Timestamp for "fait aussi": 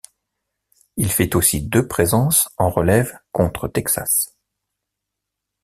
1.11-1.61